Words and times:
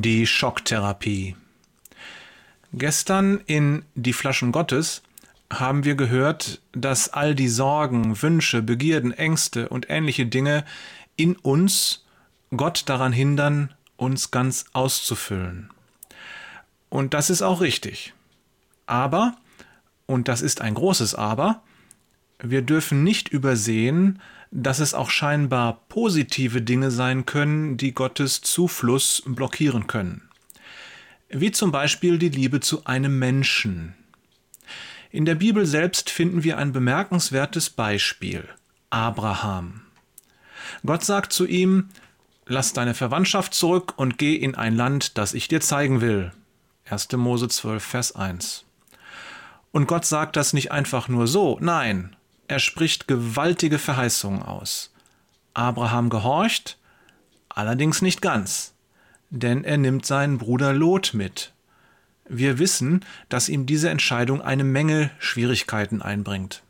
Die 0.00 0.28
Schocktherapie. 0.28 1.34
Gestern 2.72 3.40
in 3.46 3.84
Die 3.96 4.12
Flaschen 4.12 4.52
Gottes 4.52 5.02
haben 5.52 5.82
wir 5.82 5.96
gehört, 5.96 6.60
dass 6.70 7.08
all 7.08 7.34
die 7.34 7.48
Sorgen, 7.48 8.22
Wünsche, 8.22 8.62
Begierden, 8.62 9.10
Ängste 9.10 9.68
und 9.68 9.90
ähnliche 9.90 10.24
Dinge 10.24 10.64
in 11.16 11.34
uns 11.34 12.04
Gott 12.56 12.84
daran 12.86 13.12
hindern, 13.12 13.74
uns 13.96 14.30
ganz 14.30 14.66
auszufüllen. 14.72 15.68
Und 16.90 17.12
das 17.12 17.28
ist 17.28 17.42
auch 17.42 17.60
richtig. 17.60 18.14
Aber, 18.86 19.34
und 20.06 20.28
das 20.28 20.42
ist 20.42 20.60
ein 20.60 20.74
großes 20.74 21.16
Aber, 21.16 21.60
wir 22.40 22.62
dürfen 22.62 23.02
nicht 23.02 23.28
übersehen, 23.28 24.20
dass 24.50 24.78
es 24.78 24.94
auch 24.94 25.10
scheinbar 25.10 25.84
positive 25.88 26.62
Dinge 26.62 26.90
sein 26.90 27.26
können, 27.26 27.76
die 27.76 27.92
Gottes 27.92 28.40
Zufluss 28.40 29.22
blockieren 29.26 29.86
können. 29.86 30.28
Wie 31.28 31.50
zum 31.50 31.72
Beispiel 31.72 32.18
die 32.18 32.30
Liebe 32.30 32.60
zu 32.60 32.86
einem 32.86 33.18
Menschen. 33.18 33.94
In 35.10 35.24
der 35.24 35.34
Bibel 35.34 35.66
selbst 35.66 36.10
finden 36.10 36.44
wir 36.44 36.58
ein 36.58 36.72
bemerkenswertes 36.72 37.70
Beispiel. 37.70 38.48
Abraham. 38.90 39.82
Gott 40.84 41.04
sagt 41.04 41.32
zu 41.32 41.46
ihm, 41.46 41.88
Lass 42.50 42.72
deine 42.72 42.94
Verwandtschaft 42.94 43.52
zurück 43.52 43.92
und 43.96 44.16
geh 44.16 44.34
in 44.34 44.54
ein 44.54 44.74
Land, 44.74 45.18
das 45.18 45.34
ich 45.34 45.48
dir 45.48 45.60
zeigen 45.60 46.00
will. 46.00 46.32
1. 46.88 47.12
Mose 47.12 47.48
12, 47.48 47.84
Vers 47.84 48.16
1. 48.16 48.64
Und 49.70 49.86
Gott 49.86 50.06
sagt 50.06 50.34
das 50.36 50.54
nicht 50.54 50.72
einfach 50.72 51.08
nur 51.08 51.26
so, 51.26 51.58
nein, 51.60 52.16
er 52.48 52.58
spricht 52.58 53.06
gewaltige 53.06 53.78
Verheißungen 53.78 54.42
aus. 54.42 54.92
Abraham 55.54 56.08
gehorcht, 56.08 56.78
allerdings 57.48 58.02
nicht 58.02 58.22
ganz, 58.22 58.74
denn 59.30 59.64
er 59.64 59.76
nimmt 59.76 60.06
seinen 60.06 60.38
Bruder 60.38 60.72
Lot 60.72 61.14
mit. 61.14 61.52
Wir 62.28 62.58
wissen, 62.58 63.04
dass 63.28 63.48
ihm 63.48 63.66
diese 63.66 63.90
Entscheidung 63.90 64.42
eine 64.42 64.64
Menge 64.64 65.10
Schwierigkeiten 65.18 66.02
einbringt. 66.02 66.62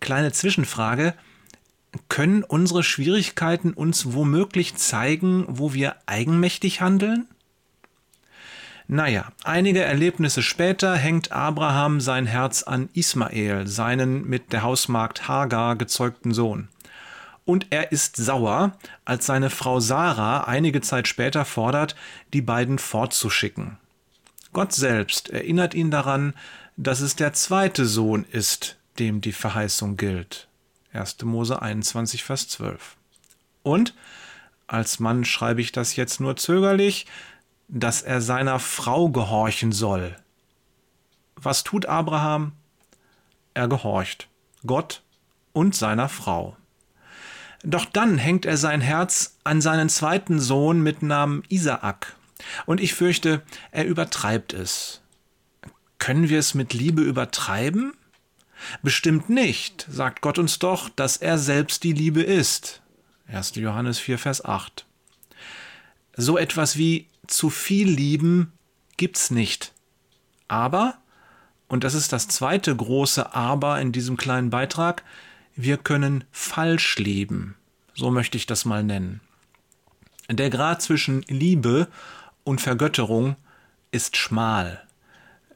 Kleine 0.00 0.32
Zwischenfrage, 0.32 1.14
können 2.08 2.44
unsere 2.44 2.82
Schwierigkeiten 2.82 3.72
uns 3.72 4.12
womöglich 4.12 4.76
zeigen, 4.76 5.46
wo 5.48 5.72
wir 5.72 5.96
eigenmächtig 6.06 6.80
handeln? 6.80 7.26
Naja, 8.90 9.32
einige 9.44 9.82
Erlebnisse 9.82 10.42
später 10.42 10.96
hängt 10.96 11.30
Abraham 11.30 12.00
sein 12.00 12.24
Herz 12.24 12.62
an 12.62 12.88
Ismael, 12.94 13.66
seinen 13.66 14.26
mit 14.26 14.50
der 14.54 14.62
Hausmagd 14.62 15.28
Hagar 15.28 15.76
gezeugten 15.76 16.32
Sohn. 16.32 16.68
Und 17.44 17.66
er 17.68 17.92
ist 17.92 18.16
sauer, 18.16 18.72
als 19.04 19.26
seine 19.26 19.50
Frau 19.50 19.78
Sarah 19.78 20.44
einige 20.44 20.80
Zeit 20.80 21.06
später 21.06 21.44
fordert, 21.44 21.96
die 22.32 22.40
beiden 22.40 22.78
fortzuschicken. 22.78 23.76
Gott 24.54 24.72
selbst 24.72 25.28
erinnert 25.28 25.74
ihn 25.74 25.90
daran, 25.90 26.32
dass 26.78 27.00
es 27.00 27.14
der 27.14 27.34
zweite 27.34 27.84
Sohn 27.84 28.24
ist, 28.32 28.76
dem 28.98 29.20
die 29.20 29.32
Verheißung 29.32 29.98
gilt. 29.98 30.48
1. 30.94 31.22
Mose 31.24 31.60
21, 31.60 32.24
Vers 32.24 32.48
12. 32.48 32.96
Und, 33.62 33.94
als 34.66 34.98
Mann 34.98 35.26
schreibe 35.26 35.60
ich 35.60 35.72
das 35.72 35.96
jetzt 35.96 36.20
nur 36.20 36.36
zögerlich, 36.36 37.06
dass 37.68 38.02
er 38.02 38.20
seiner 38.20 38.58
Frau 38.58 39.10
gehorchen 39.10 39.72
soll. 39.72 40.16
Was 41.36 41.64
tut 41.64 41.86
Abraham? 41.86 42.52
Er 43.54 43.68
gehorcht 43.68 44.28
Gott 44.66 45.02
und 45.52 45.74
seiner 45.74 46.08
Frau. 46.08 46.56
Doch 47.62 47.84
dann 47.84 48.18
hängt 48.18 48.46
er 48.46 48.56
sein 48.56 48.80
Herz 48.80 49.36
an 49.44 49.60
seinen 49.60 49.88
zweiten 49.88 50.40
Sohn 50.40 50.82
mit 50.82 51.02
Namen 51.02 51.42
Isaak. 51.48 52.16
Und 52.66 52.80
ich 52.80 52.94
fürchte, 52.94 53.42
er 53.72 53.84
übertreibt 53.86 54.52
es. 54.52 55.00
Können 55.98 56.28
wir 56.28 56.38
es 56.38 56.54
mit 56.54 56.72
Liebe 56.72 57.02
übertreiben? 57.02 57.92
Bestimmt 58.82 59.28
nicht, 59.28 59.86
sagt 59.90 60.20
Gott 60.20 60.38
uns 60.38 60.58
doch, 60.58 60.88
dass 60.88 61.16
er 61.16 61.38
selbst 61.38 61.84
die 61.84 61.92
Liebe 61.92 62.22
ist. 62.22 62.80
1. 63.28 63.56
Johannes 63.56 63.98
4, 63.98 64.18
Vers 64.18 64.44
8. 64.44 64.86
So 66.16 66.38
etwas 66.38 66.76
wie 66.76 67.06
zu 67.28 67.50
viel 67.50 67.88
lieben 67.88 68.52
gibt's 68.96 69.30
nicht. 69.30 69.72
Aber, 70.48 70.98
und 71.68 71.84
das 71.84 71.94
ist 71.94 72.12
das 72.12 72.28
zweite 72.28 72.74
große 72.74 73.34
Aber 73.34 73.80
in 73.80 73.92
diesem 73.92 74.16
kleinen 74.16 74.50
Beitrag, 74.50 75.04
wir 75.54 75.76
können 75.76 76.24
falsch 76.32 76.98
lieben. 76.98 77.54
So 77.94 78.10
möchte 78.10 78.36
ich 78.36 78.46
das 78.46 78.64
mal 78.64 78.82
nennen. 78.82 79.20
Der 80.30 80.50
Grad 80.50 80.82
zwischen 80.82 81.22
Liebe 81.22 81.88
und 82.44 82.60
Vergötterung 82.60 83.36
ist 83.90 84.16
schmal. 84.16 84.82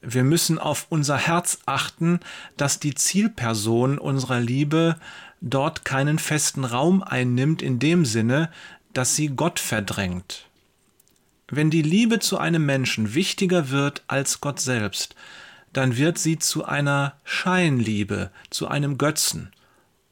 Wir 0.01 0.25
müssen 0.25 0.59
auf 0.59 0.87
unser 0.89 1.17
Herz 1.17 1.59
achten, 1.67 2.21
dass 2.57 2.81
die 2.81 2.95
Zielperson 2.95 3.99
unserer 3.99 4.41
Liebe 4.41 4.97
dort 5.41 5.85
keinen 5.85 6.19
festen 6.19 6.65
Raum 6.65 7.03
einnimmt 7.03 7.63
in 7.63 7.79
dem 7.79 8.05
Sinne, 8.05 8.51
dass 8.93 9.15
sie 9.15 9.29
Gott 9.29 9.61
verdrängt. 9.61 10.49
Wenn 11.55 11.69
die 11.69 11.83
Liebe 11.83 12.19
zu 12.19 12.39
einem 12.39 12.65
Menschen 12.65 13.13
wichtiger 13.13 13.69
wird 13.69 14.03
als 14.07 14.41
Gott 14.41 14.59
selbst, 14.59 15.15
dann 15.75 15.99
wird 15.99 16.17
sie 16.17 16.39
zu 16.39 16.65
einer 16.65 17.13
Scheinliebe, 17.25 18.31
zu 18.49 18.69
einem 18.69 18.97
Götzen. 18.97 19.53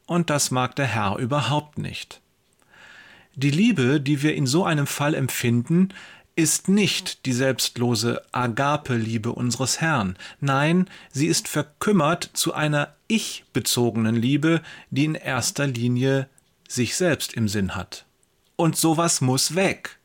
Und 0.04 0.28
das 0.28 0.50
mag 0.50 0.76
der 0.76 0.84
Herr 0.84 1.16
überhaupt 1.16 1.78
nicht. 1.78 2.20
Die 3.36 3.50
Liebe, 3.50 4.02
die 4.02 4.20
wir 4.20 4.34
in 4.34 4.46
so 4.46 4.66
einem 4.66 4.86
Fall 4.86 5.14
empfinden, 5.14 5.94
ist 6.36 6.68
nicht 6.68 7.24
die 7.24 7.32
selbstlose 7.32 8.20
Agape-Liebe 8.32 9.32
unseres 9.32 9.80
Herrn. 9.80 10.18
Nein, 10.40 10.90
sie 11.10 11.26
ist 11.26 11.48
verkümmert 11.48 12.28
zu 12.34 12.52
einer 12.52 12.94
ich-bezogenen 13.08 14.14
Liebe, 14.14 14.60
die 14.90 15.06
in 15.06 15.14
erster 15.14 15.66
Linie 15.66 16.28
sich 16.68 16.96
selbst 16.96 17.32
im 17.32 17.48
Sinn 17.48 17.74
hat. 17.74 18.04
Und 18.56 18.76
sowas 18.76 19.22
muss 19.22 19.54
weg. 19.54 19.99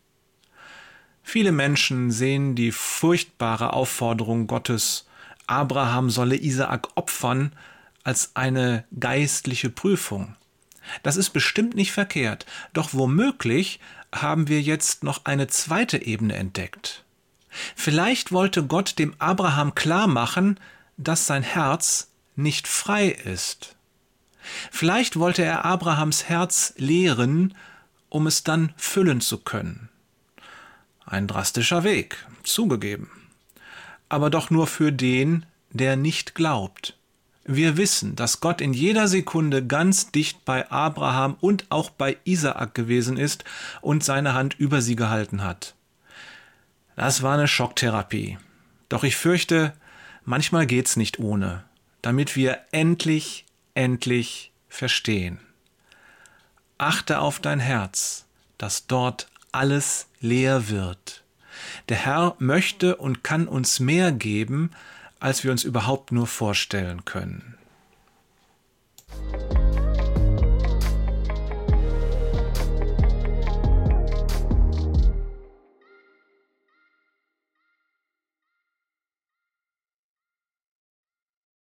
Viele 1.28 1.52
Menschen 1.52 2.12
sehen 2.12 2.54
die 2.54 2.72
furchtbare 2.72 3.74
Aufforderung 3.74 4.46
Gottes, 4.46 5.08
Abraham 5.48 6.12
solle 6.12 6.38
Isaak 6.38 6.90
opfern, 6.96 7.52
als 8.04 8.36
eine 8.36 8.86
geistliche 8.98 9.72
Prüfung. 9.72 10.36
Das 11.02 11.18
ist 11.18 11.32
bestimmt 11.32 11.76
nicht 11.76 11.92
verkehrt, 11.92 12.46
doch 12.74 12.94
womöglich 12.94 13.80
haben 14.14 14.48
wir 14.48 14.62
jetzt 14.62 15.04
noch 15.04 15.26
eine 15.26 15.48
zweite 15.48 15.98
Ebene 15.98 16.36
entdeckt. 16.36 17.04
Vielleicht 17.76 18.32
wollte 18.32 18.64
Gott 18.64 19.00
dem 19.00 19.16
Abraham 19.18 19.74
klar 19.74 20.06
machen, 20.06 20.60
dass 20.96 21.26
sein 21.26 21.44
Herz 21.44 22.12
nicht 22.36 22.68
frei 22.68 23.08
ist. 23.08 23.76
Vielleicht 24.72 25.18
wollte 25.18 25.44
er 25.44 25.66
Abrahams 25.66 26.26
Herz 26.30 26.76
lehren, 26.78 27.56
um 28.10 28.28
es 28.28 28.44
dann 28.44 28.74
füllen 28.78 29.22
zu 29.22 29.40
können. 29.40 29.90
Ein 31.06 31.28
drastischer 31.28 31.84
Weg, 31.84 32.26
zugegeben. 32.44 33.12
Aber 34.10 34.30
doch 34.30 34.50
nur 34.50 34.68
für 34.68 34.92
den, 34.92 35.46
der 35.70 35.96
nicht 35.96 36.36
glaubt. 36.36 36.98
Wir 37.48 37.78
wissen, 37.78 38.16
dass 38.16 38.40
Gott 38.40 38.60
in 38.60 38.74
jeder 38.74 39.08
Sekunde 39.08 39.64
ganz 39.66 40.12
dicht 40.12 40.46
bei 40.46 40.70
Abraham 40.72 41.38
und 41.42 41.66
auch 41.70 41.92
bei 41.92 42.18
Isaak 42.24 42.74
gewesen 42.74 43.18
ist 43.18 43.44
und 43.82 44.04
seine 44.04 44.34
Hand 44.34 44.56
über 44.56 44.82
sie 44.82 44.96
gehalten 44.96 45.44
hat. 45.44 45.76
Das 46.96 47.22
war 47.22 47.36
eine 47.36 47.48
Schocktherapie. 47.48 48.40
Doch 48.90 49.04
ich 49.04 49.16
fürchte, 49.16 49.74
manchmal 50.24 50.66
geht's 50.66 50.96
nicht 50.96 51.20
ohne, 51.20 51.64
damit 52.02 52.36
wir 52.36 52.60
endlich, 52.72 53.46
endlich 53.76 54.52
verstehen. 54.68 55.40
Achte 56.80 57.20
auf 57.20 57.40
dein 57.40 57.60
Herz, 57.60 58.26
dass 58.58 58.88
dort 58.88 59.28
alles 59.56 60.08
leer 60.20 60.70
wird. 60.70 61.24
Der 61.90 61.98
Herr 61.98 62.36
möchte 62.40 62.98
und 62.98 63.24
kann 63.24 63.48
uns 63.48 63.80
mehr 63.80 64.12
geben, 64.12 64.72
als 65.20 65.44
wir 65.44 65.52
uns 65.52 65.64
überhaupt 65.64 66.12
nur 66.12 66.28
vorstellen 66.28 67.06
können. 67.06 67.58